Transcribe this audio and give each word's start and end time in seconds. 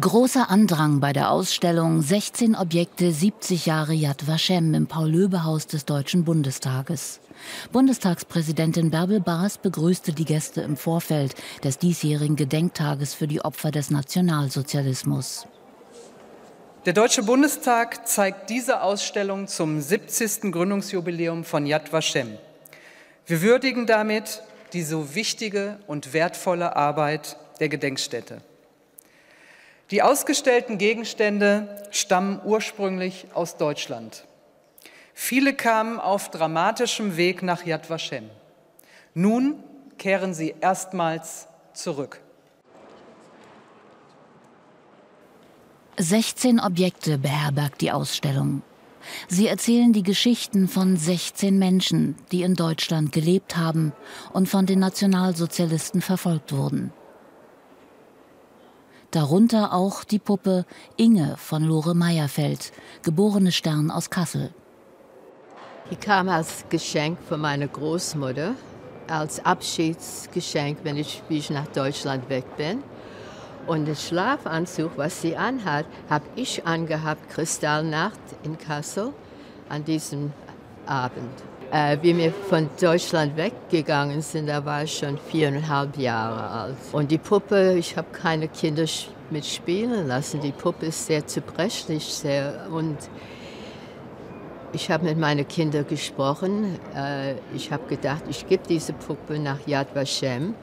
Großer 0.00 0.48
Andrang 0.48 1.00
bei 1.00 1.12
der 1.12 1.30
Ausstellung 1.30 2.00
16 2.00 2.56
Objekte 2.56 3.12
70 3.12 3.66
Jahre 3.66 3.92
Yad 3.92 4.26
Vashem 4.26 4.72
im 4.72 4.86
Paul-Löbe-Haus 4.86 5.66
des 5.66 5.84
Deutschen 5.84 6.24
Bundestages. 6.24 7.20
Bundestagspräsidentin 7.72 8.90
Bärbel 8.90 9.20
Baas 9.20 9.58
begrüßte 9.58 10.14
die 10.14 10.24
Gäste 10.24 10.62
im 10.62 10.78
Vorfeld 10.78 11.34
des 11.62 11.76
diesjährigen 11.76 12.36
Gedenktages 12.36 13.12
für 13.12 13.28
die 13.28 13.44
Opfer 13.44 13.70
des 13.70 13.90
Nationalsozialismus. 13.90 15.46
Der 16.86 16.94
Deutsche 16.94 17.22
Bundestag 17.22 18.08
zeigt 18.08 18.48
diese 18.48 18.82
Ausstellung 18.82 19.46
zum 19.46 19.82
70. 19.82 20.52
Gründungsjubiläum 20.52 21.44
von 21.44 21.66
Yad 21.66 21.92
Vashem. 21.92 22.38
Wir 23.26 23.42
würdigen 23.42 23.86
damit 23.86 24.42
die 24.72 24.84
so 24.84 25.14
wichtige 25.14 25.78
und 25.86 26.14
wertvolle 26.14 26.76
Arbeit 26.76 27.36
der 27.60 27.68
Gedenkstätte. 27.68 28.40
Die 29.92 30.02
ausgestellten 30.02 30.78
Gegenstände 30.78 31.68
stammen 31.90 32.40
ursprünglich 32.46 33.26
aus 33.34 33.58
Deutschland. 33.58 34.24
Viele 35.12 35.52
kamen 35.52 36.00
auf 36.00 36.30
dramatischem 36.30 37.18
Weg 37.18 37.42
nach 37.42 37.66
Yad 37.66 37.90
Vashem. 37.90 38.30
Nun 39.12 39.62
kehren 39.98 40.32
sie 40.32 40.54
erstmals 40.62 41.46
zurück. 41.74 42.22
16 45.98 46.58
Objekte 46.58 47.18
beherbergt 47.18 47.82
die 47.82 47.92
Ausstellung. 47.92 48.62
Sie 49.28 49.46
erzählen 49.46 49.92
die 49.92 50.02
Geschichten 50.02 50.68
von 50.68 50.96
16 50.96 51.58
Menschen, 51.58 52.16
die 52.32 52.44
in 52.44 52.54
Deutschland 52.54 53.12
gelebt 53.12 53.58
haben 53.58 53.92
und 54.32 54.48
von 54.48 54.64
den 54.64 54.78
Nationalsozialisten 54.78 56.00
verfolgt 56.00 56.52
wurden 56.52 56.94
darunter 59.12 59.72
auch 59.72 60.04
die 60.04 60.18
Puppe 60.18 60.64
Inge 60.96 61.36
von 61.36 61.62
Lore 61.62 61.94
Meyerfeld, 61.94 62.72
geborene 63.02 63.52
Stern 63.52 63.90
aus 63.90 64.10
Kassel. 64.10 64.52
Die 65.90 65.96
kam 65.96 66.28
als 66.28 66.64
Geschenk 66.68 67.18
von 67.28 67.40
meiner 67.40 67.68
Großmutter, 67.68 68.54
als 69.08 69.44
Abschiedsgeschenk, 69.44 70.78
wenn 70.82 70.96
ich, 70.96 71.22
wie 71.28 71.38
ich 71.38 71.50
nach 71.50 71.66
Deutschland 71.68 72.28
weg 72.28 72.56
bin. 72.56 72.82
Und 73.66 73.84
den 73.84 73.94
Schlafanzug, 73.94 74.92
was 74.96 75.20
sie 75.20 75.36
anhat, 75.36 75.86
habe 76.08 76.24
ich 76.34 76.66
angehabt, 76.66 77.28
Kristallnacht 77.28 78.18
in 78.42 78.58
Kassel, 78.58 79.12
an 79.68 79.84
diesem 79.84 80.32
Abend. 80.86 81.51
Äh, 81.72 81.96
wie 82.02 82.14
wir 82.14 82.32
von 82.34 82.68
Deutschland 82.78 83.34
weggegangen 83.34 84.20
sind, 84.20 84.46
da 84.46 84.62
war 84.62 84.84
ich 84.84 84.98
schon 84.98 85.16
viereinhalb 85.16 85.96
Jahre 85.96 86.50
alt. 86.50 86.76
Und 86.92 87.10
die 87.10 87.16
Puppe, 87.16 87.76
ich 87.78 87.96
habe 87.96 88.08
keine 88.12 88.48
Kinder 88.48 88.84
mitspielen 89.30 90.06
lassen. 90.06 90.42
Die 90.42 90.52
Puppe 90.52 90.86
ist 90.86 91.06
sehr 91.06 91.26
zerbrechlich 91.26 92.04
sehr, 92.04 92.66
und 92.70 92.98
ich 94.74 94.90
habe 94.90 95.06
mit 95.06 95.16
meinen 95.16 95.48
Kindern 95.48 95.86
gesprochen. 95.86 96.78
Äh, 96.94 97.36
ich 97.54 97.72
habe 97.72 97.86
gedacht, 97.88 98.24
ich 98.28 98.46
gebe 98.46 98.64
diese 98.68 98.92
Puppe 98.92 99.38
nach 99.38 99.66
Yad 99.66 99.94
Vashem. 99.94 100.54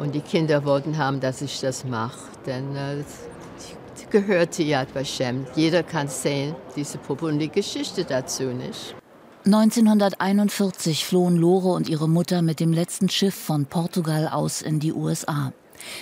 Und 0.00 0.12
die 0.12 0.22
Kinder 0.22 0.64
wollten 0.64 0.98
haben, 0.98 1.20
dass 1.20 1.40
ich 1.40 1.60
das 1.60 1.84
mache. 1.84 2.18
Denn 2.44 2.74
äh, 2.74 3.04
die 4.00 4.10
gehört 4.10 4.54
zu 4.54 4.64
Yad 4.64 4.92
Vashem. 4.92 5.46
Jeder 5.54 5.84
kann 5.84 6.08
sehen, 6.08 6.56
diese 6.74 6.98
Puppe 6.98 7.26
und 7.26 7.38
die 7.38 7.48
Geschichte 7.48 8.04
dazu 8.04 8.46
nicht. 8.46 8.96
1941 9.46 11.04
flohen 11.04 11.36
Lore 11.36 11.68
und 11.68 11.88
ihre 11.88 12.08
Mutter 12.08 12.42
mit 12.42 12.58
dem 12.58 12.72
letzten 12.72 13.08
Schiff 13.08 13.36
von 13.36 13.66
Portugal 13.66 14.26
aus 14.26 14.60
in 14.60 14.80
die 14.80 14.92
USA. 14.92 15.52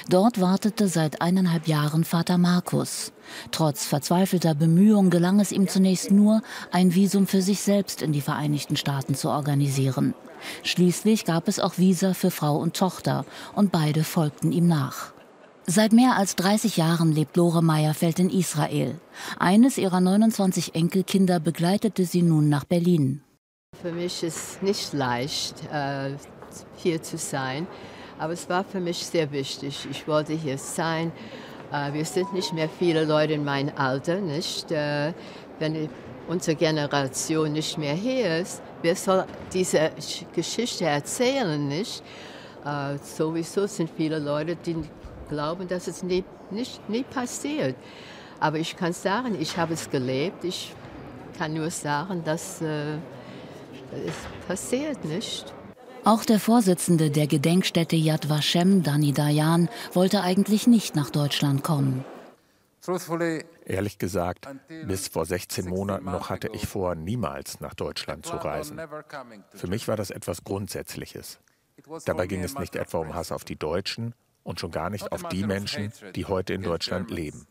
Dort 0.08 0.40
wartete 0.40 0.88
seit 0.88 1.20
eineinhalb 1.20 1.68
Jahren 1.68 2.04
Vater 2.04 2.38
Markus. 2.38 3.12
Trotz 3.50 3.84
verzweifelter 3.84 4.54
Bemühungen 4.54 5.10
gelang 5.10 5.40
es 5.40 5.52
ihm 5.52 5.68
zunächst 5.68 6.10
nur, 6.10 6.40
ein 6.72 6.94
Visum 6.94 7.26
für 7.26 7.42
sich 7.42 7.60
selbst 7.60 8.00
in 8.00 8.12
die 8.12 8.22
Vereinigten 8.22 8.76
Staaten 8.76 9.14
zu 9.14 9.28
organisieren. 9.28 10.14
Schließlich 10.62 11.26
gab 11.26 11.46
es 11.46 11.60
auch 11.60 11.76
Visa 11.76 12.14
für 12.14 12.30
Frau 12.30 12.56
und 12.56 12.74
Tochter 12.74 13.26
und 13.54 13.72
beide 13.72 14.04
folgten 14.04 14.52
ihm 14.52 14.68
nach. 14.68 15.12
Seit 15.66 15.92
mehr 15.92 16.16
als 16.16 16.36
30 16.36 16.78
Jahren 16.78 17.12
lebt 17.12 17.36
Lore 17.36 17.62
Meyerfeld 17.62 18.20
in 18.20 18.30
Israel. 18.30 18.98
Eines 19.38 19.76
ihrer 19.76 20.00
29 20.00 20.74
Enkelkinder 20.74 21.40
begleitete 21.40 22.06
sie 22.06 22.22
nun 22.22 22.48
nach 22.48 22.64
Berlin. 22.64 23.20
Für 23.84 23.92
mich 23.92 24.22
ist 24.22 24.36
es 24.38 24.62
nicht 24.62 24.94
leicht, 24.94 25.56
äh, 25.70 26.12
hier 26.76 27.02
zu 27.02 27.18
sein, 27.18 27.66
aber 28.18 28.32
es 28.32 28.48
war 28.48 28.64
für 28.64 28.80
mich 28.80 29.04
sehr 29.04 29.30
wichtig. 29.30 29.86
Ich 29.90 30.08
wollte 30.08 30.32
hier 30.32 30.56
sein. 30.56 31.12
Äh, 31.70 31.92
wir 31.92 32.06
sind 32.06 32.32
nicht 32.32 32.54
mehr 32.54 32.70
viele 32.78 33.04
Leute 33.04 33.34
in 33.34 33.44
meinem 33.44 33.76
Alter, 33.76 34.22
nicht? 34.22 34.72
Äh, 34.72 35.12
wenn 35.58 35.90
unsere 36.28 36.56
Generation 36.56 37.52
nicht 37.52 37.76
mehr 37.76 37.92
hier 37.92 38.38
ist, 38.38 38.62
wer 38.80 38.96
soll 38.96 39.26
diese 39.52 39.90
Geschichte 40.34 40.86
erzählen, 40.86 41.68
nicht? 41.68 42.02
Sowieso 43.02 43.66
sind 43.66 43.90
viele 43.94 44.18
Leute, 44.18 44.56
die 44.56 44.76
glauben, 45.28 45.68
dass 45.68 45.88
es 45.88 46.02
nie, 46.02 46.24
nicht, 46.50 46.88
nie 46.88 47.02
passiert. 47.02 47.76
Aber 48.40 48.56
ich 48.56 48.74
kann 48.74 48.94
sagen, 48.94 49.36
ich 49.38 49.54
habe 49.58 49.74
es 49.74 49.90
gelebt. 49.90 50.42
Ich 50.42 50.72
kann 51.36 51.52
nur 51.52 51.68
sagen, 51.68 52.24
dass 52.24 52.62
es 54.06 54.46
passiert 54.46 55.04
nicht. 55.04 55.52
Auch 56.04 56.24
der 56.24 56.38
Vorsitzende 56.38 57.10
der 57.10 57.26
Gedenkstätte 57.26 57.96
Yad 57.96 58.28
Vashem, 58.28 58.82
Dani 58.82 59.12
Dayan, 59.12 59.70
wollte 59.94 60.20
eigentlich 60.22 60.66
nicht 60.66 60.94
nach 60.94 61.10
Deutschland 61.10 61.64
kommen. 61.64 62.04
Ehrlich 63.64 63.98
gesagt, 63.98 64.46
bis 64.86 65.08
vor 65.08 65.24
16 65.24 65.66
Monaten 65.66 66.04
noch 66.04 66.28
hatte 66.28 66.50
ich 66.52 66.66
vor, 66.66 66.94
niemals 66.94 67.60
nach 67.60 67.72
Deutschland 67.72 68.26
zu 68.26 68.36
reisen. 68.36 68.78
Für 69.54 69.68
mich 69.68 69.88
war 69.88 69.96
das 69.96 70.10
etwas 70.10 70.44
Grundsätzliches. 70.44 71.40
Dabei 72.04 72.26
ging 72.26 72.42
es 72.44 72.58
nicht 72.58 72.76
etwa 72.76 72.98
um 72.98 73.14
Hass 73.14 73.32
auf 73.32 73.44
die 73.44 73.56
Deutschen 73.56 74.14
und 74.42 74.60
schon 74.60 74.70
gar 74.70 74.90
nicht 74.90 75.10
auf 75.10 75.26
die 75.28 75.44
Menschen, 75.44 75.92
die 76.14 76.26
heute 76.26 76.52
in 76.52 76.62
Deutschland 76.62 77.10
leben. 77.10 77.46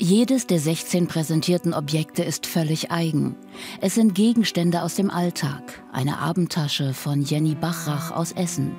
Jedes 0.00 0.46
der 0.46 0.60
16 0.60 1.08
präsentierten 1.08 1.74
Objekte 1.74 2.22
ist 2.22 2.46
völlig 2.46 2.92
eigen. 2.92 3.34
Es 3.80 3.96
sind 3.96 4.14
Gegenstände 4.14 4.82
aus 4.82 4.94
dem 4.94 5.10
Alltag. 5.10 5.82
Eine 5.92 6.18
Abendtasche 6.18 6.94
von 6.94 7.22
Jenny 7.22 7.56
Bachrach 7.56 8.12
aus 8.12 8.30
Essen. 8.30 8.76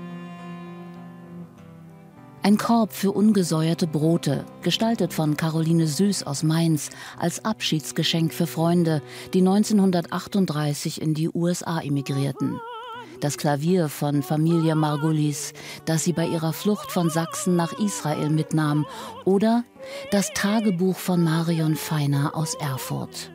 Ein 2.42 2.58
Korb 2.58 2.94
für 2.94 3.12
ungesäuerte 3.12 3.86
Brote, 3.86 4.46
gestaltet 4.62 5.14
von 5.14 5.36
Caroline 5.36 5.88
Süß 5.88 6.24
aus 6.24 6.42
Mainz 6.42 6.90
als 7.18 7.44
Abschiedsgeschenk 7.44 8.34
für 8.34 8.48
Freunde, 8.48 9.02
die 9.34 9.40
1938 9.40 11.02
in 11.02 11.14
die 11.14 11.30
USA 11.30 11.82
emigrierten 11.82 12.62
das 13.22 13.38
Klavier 13.38 13.90
von 13.90 14.24
Familie 14.24 14.76
Margulis, 14.76 15.54
das 15.86 16.04
sie 16.04 16.14
bei 16.14 16.26
ihrer 16.28 16.54
Flucht 16.54 16.92
von 16.92 17.10
Sachsen 17.10 17.56
nach 17.56 17.74
Israel 17.80 18.30
mitnahm, 18.30 18.86
oder 19.26 19.64
das 20.12 20.32
Tagebuch 20.34 20.98
von 20.98 21.24
Marion 21.24 21.76
Feiner 21.76 22.36
aus 22.36 22.56
Erfurt. 22.56 23.32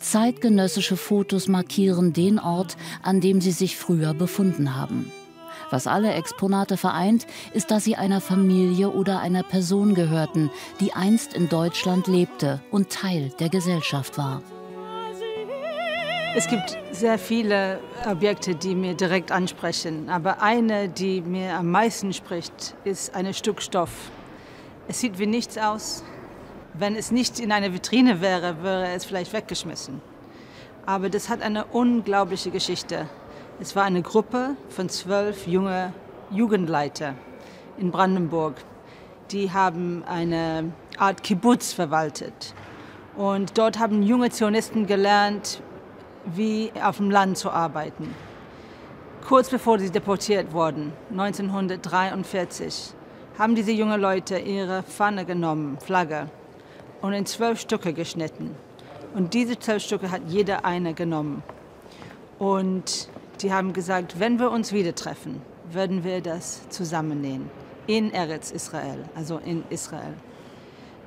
Zeitgenössische 0.00 0.96
Fotos 0.96 1.48
markieren 1.48 2.12
den 2.12 2.38
Ort, 2.38 2.76
an 3.02 3.20
dem 3.20 3.40
sie 3.40 3.52
sich 3.52 3.76
früher 3.76 4.14
befunden 4.14 4.76
haben. 4.76 5.10
Was 5.70 5.86
alle 5.86 6.12
Exponate 6.12 6.76
vereint, 6.76 7.26
ist, 7.52 7.70
dass 7.70 7.84
sie 7.84 7.96
einer 7.96 8.20
Familie 8.20 8.90
oder 8.90 9.20
einer 9.20 9.42
Person 9.42 9.94
gehörten, 9.94 10.50
die 10.80 10.92
einst 10.92 11.34
in 11.34 11.48
Deutschland 11.48 12.06
lebte 12.06 12.60
und 12.70 12.90
Teil 12.90 13.30
der 13.40 13.48
Gesellschaft 13.48 14.16
war. 14.16 14.42
Es 16.38 16.48
gibt 16.48 16.76
sehr 16.92 17.18
viele 17.18 17.80
Objekte, 18.06 18.54
die 18.54 18.74
mir 18.74 18.92
direkt 18.92 19.32
ansprechen, 19.32 20.10
aber 20.10 20.42
eine, 20.42 20.90
die 20.90 21.22
mir 21.22 21.54
am 21.54 21.70
meisten 21.70 22.12
spricht, 22.12 22.74
ist 22.84 23.14
ein 23.14 23.32
Stück 23.32 23.62
Stoff. 23.62 24.10
Es 24.86 25.00
sieht 25.00 25.18
wie 25.18 25.24
nichts 25.24 25.56
aus. 25.56 26.04
Wenn 26.74 26.94
es 26.94 27.10
nicht 27.10 27.40
in 27.40 27.52
einer 27.52 27.72
Vitrine 27.72 28.20
wäre, 28.20 28.62
wäre 28.62 28.88
es 28.88 29.06
vielleicht 29.06 29.32
weggeschmissen. 29.32 30.02
Aber 30.84 31.08
das 31.08 31.30
hat 31.30 31.40
eine 31.40 31.64
unglaubliche 31.64 32.50
Geschichte. 32.50 33.08
Es 33.58 33.74
war 33.74 33.84
eine 33.84 34.02
Gruppe 34.02 34.56
von 34.68 34.90
zwölf 34.90 35.46
junge 35.46 35.94
Jugendleiter 36.30 37.14
in 37.78 37.90
Brandenburg. 37.90 38.56
Die 39.30 39.52
haben 39.52 40.04
eine 40.06 40.70
Art 40.98 41.22
Kibbutz 41.22 41.72
verwaltet. 41.72 42.52
Und 43.16 43.56
dort 43.56 43.78
haben 43.78 44.02
junge 44.02 44.28
Zionisten 44.28 44.86
gelernt, 44.86 45.62
wie 46.34 46.72
auf 46.82 46.96
dem 46.96 47.10
Land 47.10 47.38
zu 47.38 47.50
arbeiten. 47.50 48.14
Kurz 49.26 49.50
bevor 49.50 49.78
sie 49.78 49.90
deportiert 49.90 50.52
wurden, 50.52 50.92
1943, 51.10 52.92
haben 53.38 53.54
diese 53.54 53.72
jungen 53.72 54.00
Leute 54.00 54.38
ihre 54.38 54.82
Pfanne 54.82 55.24
genommen, 55.24 55.78
Flagge, 55.78 56.28
und 57.02 57.12
in 57.12 57.26
zwölf 57.26 57.60
Stücke 57.60 57.92
geschnitten. 57.92 58.54
Und 59.14 59.34
diese 59.34 59.58
zwölf 59.58 59.82
Stücke 59.82 60.10
hat 60.10 60.22
jeder 60.28 60.64
eine 60.64 60.94
genommen. 60.94 61.42
Und 62.38 63.08
die 63.40 63.52
haben 63.52 63.72
gesagt, 63.72 64.20
wenn 64.20 64.38
wir 64.38 64.50
uns 64.50 64.72
wieder 64.72 64.94
treffen, 64.94 65.42
werden 65.70 66.04
wir 66.04 66.20
das 66.20 66.68
zusammennähen. 66.68 67.50
in 67.86 68.12
Eretz 68.12 68.50
Israel, 68.50 69.04
also 69.14 69.38
in 69.38 69.64
Israel. 69.70 70.14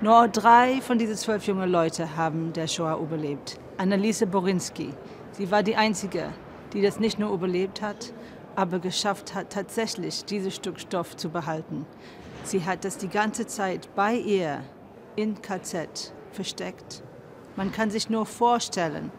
Nur 0.02 0.28
drei 0.30 0.80
von 0.82 0.98
diesen 0.98 1.16
zwölf 1.16 1.46
jungen 1.46 1.70
Leuten 1.70 2.16
haben 2.16 2.54
der 2.54 2.68
Shoah 2.68 2.98
überlebt. 2.98 3.60
Anneliese 3.80 4.28
Borinski, 4.28 4.94
sie 5.32 5.52
war 5.52 5.64
die 5.64 5.78
Einzige, 5.78 6.34
die 6.74 6.82
das 6.82 7.00
nicht 7.00 7.18
nur 7.18 7.32
überlebt 7.32 7.82
hat, 7.82 8.12
aber 8.58 8.80
geschafft 8.80 9.34
hat, 9.34 9.52
tatsächlich 9.52 10.26
dieses 10.26 10.54
Stück 10.54 10.82
Stoff 10.82 11.16
zu 11.16 11.30
behalten. 11.30 11.86
Sie 12.44 12.66
hat 12.66 12.84
das 12.84 12.98
die 12.98 13.08
ganze 13.08 13.48
Zeit 13.48 13.88
bei 13.96 14.16
ihr 14.16 14.66
in 15.16 15.42
KZ 15.42 16.14
versteckt. 16.34 17.04
Man 17.56 17.72
kann 17.72 17.90
sich 17.90 18.10
nur 18.10 18.26
vorstellen, 18.26 19.14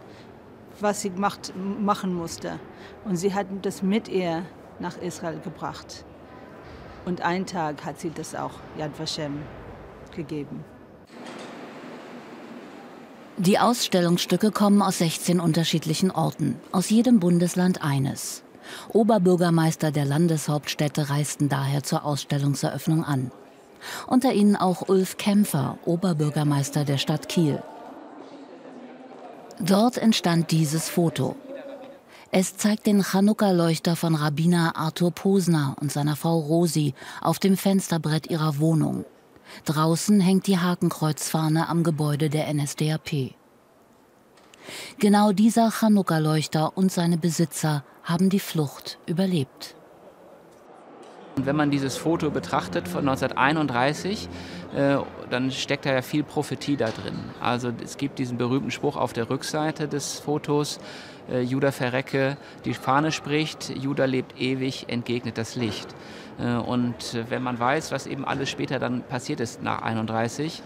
was 0.79 1.01
sie 1.01 1.09
gemacht, 1.09 1.55
machen 1.57 2.13
musste. 2.13 2.61
Und 3.07 3.17
sie 3.17 3.33
hat 3.33 3.47
das 3.63 3.83
mit 3.83 4.09
ihr 4.09 4.45
nach 4.79 4.99
Israel 4.99 5.39
gebracht. 5.39 6.05
Und 7.07 7.23
einen 7.23 7.47
Tag 7.47 7.83
hat 7.87 7.99
sie 7.99 8.11
das 8.11 8.35
auch 8.35 8.53
Yad 8.77 8.99
Vashem 8.99 9.41
gegeben. 10.15 10.63
Die 13.39 13.59
Ausstellungsstücke 13.59 14.51
kommen 14.51 14.83
aus 14.83 14.99
16 14.99 15.41
unterschiedlichen 15.41 16.11
Orten, 16.11 16.57
aus 16.73 16.91
jedem 16.91 17.21
Bundesland 17.21 17.83
eines. 17.83 18.43
Oberbürgermeister 18.93 19.91
der 19.91 20.05
Landeshauptstädte 20.05 21.11
reisten 21.11 21.49
daher 21.49 21.83
zur 21.83 22.05
Ausstellungseröffnung 22.05 23.05
an. 23.05 23.31
Unter 24.07 24.33
ihnen 24.33 24.57
auch 24.57 24.89
Ulf 24.89 25.17
Kämpfer, 25.17 25.79
Oberbürgermeister 25.87 26.85
der 26.85 26.99
Stadt 26.99 27.29
Kiel. 27.29 27.63
Dort 29.59 29.97
entstand 29.97 30.51
dieses 30.51 30.89
Foto. 30.89 31.37
Es 32.33 32.57
zeigt 32.57 32.87
den 32.87 33.03
Chanukka-Leuchter 33.03 33.97
von 33.97 34.15
Rabbiner 34.15 34.77
Arthur 34.77 35.11
Posner 35.11 35.77
und 35.81 35.91
seiner 35.91 36.15
Frau 36.15 36.39
Rosi 36.39 36.95
auf 37.21 37.39
dem 37.39 37.57
Fensterbrett 37.57 38.31
ihrer 38.31 38.59
Wohnung. 38.59 39.05
Draußen 39.65 40.21
hängt 40.21 40.47
die 40.47 40.59
Hakenkreuzfahne 40.59 41.69
am 41.69 41.83
Gebäude 41.83 42.31
der 42.31 42.53
NSDAP. 42.53 43.35
Genau 44.99 45.33
dieser 45.33 45.71
Chanukka-Leuchter 45.71 46.77
und 46.77 46.93
seine 46.93 47.19
Besitzer 47.19 47.85
haben 48.05 48.31
die 48.31 48.41
Flucht 48.41 48.99
überlebt. 49.07 49.75
Und 51.41 51.47
wenn 51.47 51.57
man 51.57 51.71
dieses 51.71 51.97
Foto 51.97 52.31
betrachtet 52.31 52.87
von 52.87 53.09
1931, 53.09 54.29
äh, 54.77 54.99
dann 55.31 55.51
steckt 55.51 55.87
da 55.87 55.95
ja 55.95 56.03
viel 56.03 56.23
Prophetie 56.23 56.77
da 56.77 56.91
drin. 56.91 57.15
Also 57.41 57.73
es 57.83 57.97
gibt 57.97 58.19
diesen 58.19 58.37
berühmten 58.37 58.71
Spruch 58.71 58.99
auf 58.99 59.15
der 59.15 59.31
Rückseite 59.31 59.89
des 59.89 60.19
Fotos, 60.19 60.81
äh, 61.33 61.41
Judah 61.41 61.73
verrecke, 61.73 62.37
die 62.67 62.75
Fahne 62.75 63.11
spricht, 63.11 63.71
Judah 63.75 64.05
lebt 64.05 64.39
ewig, 64.39 64.91
entgegnet 64.91 65.39
das 65.39 65.57
Licht. 65.57 65.89
Äh, 66.39 66.57
und 66.57 67.19
wenn 67.31 67.43
man 67.43 67.59
weiß, 67.59 67.91
was 67.91 68.07
eben 68.07 68.27
alles 68.27 68.51
später 68.51 68.79
dann 68.79 69.03
passiert 69.03 69.41
ist 69.41 69.63
nach 69.63 69.81
31, 69.81 70.63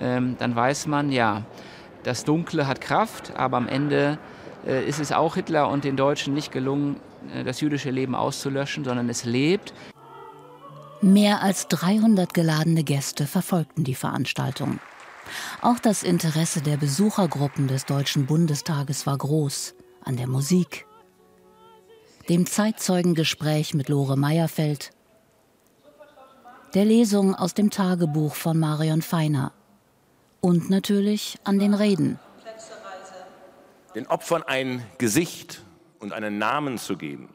ähm, 0.00 0.34
dann 0.40 0.56
weiß 0.56 0.88
man, 0.88 1.12
ja, 1.12 1.42
das 2.02 2.24
Dunkle 2.24 2.66
hat 2.66 2.80
Kraft, 2.80 3.36
aber 3.36 3.58
am 3.58 3.68
Ende 3.68 4.18
ist 4.64 4.98
es 4.98 5.12
auch 5.12 5.36
Hitler 5.36 5.68
und 5.68 5.84
den 5.84 5.96
Deutschen 5.96 6.34
nicht 6.34 6.50
gelungen, 6.50 6.96
das 7.44 7.60
jüdische 7.60 7.90
Leben 7.90 8.16
auszulöschen, 8.16 8.82
sondern 8.82 9.08
es 9.08 9.24
lebt. 9.24 9.72
Mehr 11.02 11.42
als 11.42 11.68
300 11.68 12.32
geladene 12.32 12.82
Gäste 12.82 13.26
verfolgten 13.26 13.84
die 13.84 13.94
Veranstaltung. 13.94 14.80
Auch 15.60 15.78
das 15.78 16.02
Interesse 16.02 16.62
der 16.62 16.76
Besuchergruppen 16.76 17.68
des 17.68 17.84
Deutschen 17.84 18.26
Bundestages 18.26 19.06
war 19.06 19.18
groß 19.18 19.74
an 20.02 20.16
der 20.16 20.26
Musik, 20.26 20.86
dem 22.28 22.46
Zeitzeugengespräch 22.46 23.74
mit 23.74 23.88
Lore 23.88 24.16
Meyerfeld, 24.16 24.92
der 26.74 26.84
Lesung 26.84 27.34
aus 27.34 27.54
dem 27.54 27.70
Tagebuch 27.70 28.34
von 28.34 28.58
Marion 28.58 29.02
Feiner 29.02 29.52
und 30.40 30.70
natürlich 30.70 31.38
an 31.44 31.58
den 31.58 31.74
Reden. 31.74 32.18
Den 33.94 34.06
Opfern 34.06 34.42
ein 34.44 34.82
Gesicht 34.98 35.62
und 35.98 36.12
einen 36.12 36.38
Namen 36.38 36.78
zu 36.78 36.96
geben, 36.96 37.28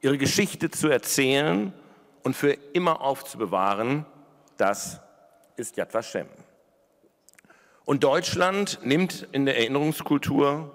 ihre 0.00 0.18
Geschichte 0.18 0.70
zu 0.70 0.88
erzählen 0.88 1.72
und 2.22 2.36
für 2.36 2.52
immer 2.72 3.00
aufzubewahren, 3.00 4.06
das 4.56 5.00
ist 5.56 5.76
Yad 5.76 5.92
Vashem. 5.94 6.26
Und 7.84 8.04
Deutschland 8.04 8.78
nimmt 8.84 9.28
in 9.32 9.44
der 9.44 9.58
Erinnerungskultur 9.58 10.70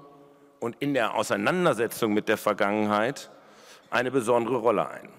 und 0.60 0.76
in 0.80 0.94
der 0.94 1.16
Auseinandersetzung 1.16 2.14
mit 2.14 2.28
der 2.28 2.38
Vergangenheit 2.38 3.30
eine 3.90 4.12
besondere 4.12 4.58
Rolle 4.58 4.90
ein. 4.90 5.10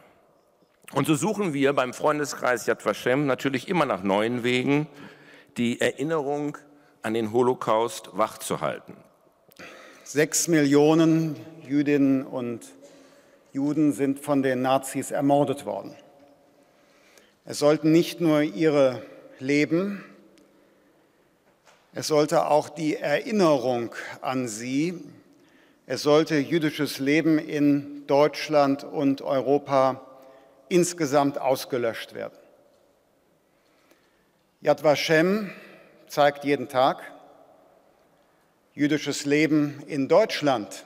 Und 0.93 1.07
so 1.07 1.15
suchen 1.15 1.55
wir 1.55 1.73
beim 1.73 1.95
Freundeskreis 1.95 2.67
Yad 2.67 2.85
Vashem 2.85 3.27
natürlich 3.27 3.69
immer 3.69 3.87
nach 3.87 4.03
neuen 4.03 4.43
Wegen, 4.43 4.87
die 5.57 5.81
Erinnerung 5.81 6.59
an 7.03 7.15
den 7.15 7.33
Holocaust 7.33 8.11
wachzuhalten. 8.13 8.97
Sechs 10.05 10.49
Millionen 10.49 11.37
Jüdinnen 11.67 12.25
und 12.25 12.67
Juden 13.53 13.93
sind 13.93 14.21
von 14.21 14.43
den 14.43 14.63
Nazis 14.63 15.11
ermordet 15.11 15.67
worden. 15.67 15.95
Es 17.51 17.61
sollten 17.61 17.93
nicht 17.93 18.21
nur 18.21 18.43
ihre 18.43 19.01
Leben, 19.39 20.05
es 21.95 22.09
sollte 22.09 22.45
auch 22.45 22.69
die 22.69 22.97
Erinnerung 22.97 23.95
an 24.21 24.49
sie, 24.49 25.03
es 25.87 26.03
sollte 26.03 26.37
jüdisches 26.37 26.99
Leben 26.99 27.39
in 27.39 28.07
Deutschland 28.07 28.85
und 28.85 29.23
Europa 29.23 30.03
insgesamt 30.69 31.39
ausgelöscht 31.39 32.13
werden. 32.13 32.37
Yad 34.61 34.85
Vashem 34.85 35.51
zeigt 36.07 36.45
jeden 36.45 36.69
Tag, 36.69 37.01
jüdisches 38.75 39.25
Leben 39.25 39.83
in 39.87 40.07
Deutschland 40.07 40.85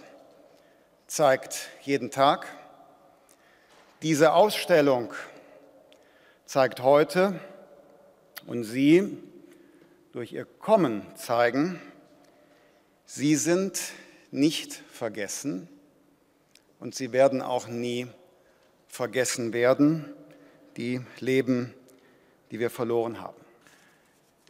zeigt 1.08 1.70
jeden 1.80 2.12
Tag. 2.12 2.46
Diese 4.00 4.32
Ausstellung 4.32 5.12
zeigt 6.52 6.82
heute 6.82 7.40
und 8.46 8.64
Sie 8.64 9.16
durch 10.12 10.34
Ihr 10.34 10.44
Kommen 10.44 11.00
zeigen, 11.16 11.80
Sie 13.06 13.36
sind 13.36 13.80
nicht 14.30 14.74
vergessen 14.92 15.66
und 16.78 16.94
Sie 16.94 17.12
werden 17.12 17.40
auch 17.40 17.68
nie 17.68 18.06
vergessen 18.86 19.54
werden, 19.54 20.12
die 20.76 21.00
Leben, 21.20 21.72
die 22.50 22.58
wir 22.58 22.68
verloren 22.68 23.18
haben. 23.18 23.40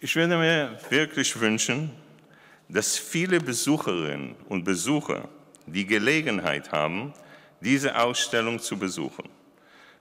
Ich 0.01 0.17
würde 0.17 0.39
mir 0.39 0.77
wirklich 0.91 1.39
wünschen, 1.39 1.93
dass 2.69 2.99
viele 2.99 3.39
Besucherinnen 3.39 4.35
und 4.49 4.65
Besucher 4.65 5.29
die 5.67 5.87
Gelegenheit 5.87 6.73
haben, 6.73 7.15
diese 7.61 7.97
Ausstellung 7.97 8.59
zu 8.59 8.77
besuchen. 8.77 9.29